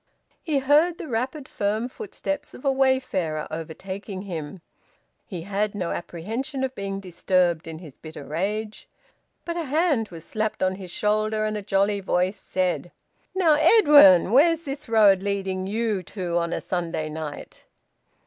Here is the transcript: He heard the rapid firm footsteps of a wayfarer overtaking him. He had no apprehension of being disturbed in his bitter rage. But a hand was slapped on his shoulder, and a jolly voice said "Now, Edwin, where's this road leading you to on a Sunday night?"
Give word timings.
He 0.41 0.57
heard 0.57 0.97
the 0.97 1.07
rapid 1.07 1.47
firm 1.47 1.87
footsteps 1.87 2.55
of 2.55 2.65
a 2.65 2.71
wayfarer 2.71 3.47
overtaking 3.51 4.23
him. 4.23 4.61
He 5.27 5.43
had 5.43 5.75
no 5.75 5.91
apprehension 5.91 6.63
of 6.63 6.73
being 6.73 6.99
disturbed 6.99 7.67
in 7.67 7.77
his 7.77 7.99
bitter 7.99 8.23
rage. 8.25 8.89
But 9.45 9.57
a 9.57 9.65
hand 9.65 10.09
was 10.09 10.25
slapped 10.25 10.63
on 10.63 10.77
his 10.77 10.89
shoulder, 10.89 11.45
and 11.45 11.55
a 11.55 11.61
jolly 11.61 11.99
voice 11.99 12.39
said 12.39 12.91
"Now, 13.35 13.53
Edwin, 13.59 14.31
where's 14.31 14.63
this 14.63 14.89
road 14.89 15.21
leading 15.21 15.67
you 15.67 16.01
to 16.01 16.35
on 16.39 16.51
a 16.51 16.61
Sunday 16.61 17.07
night?" 17.07 17.67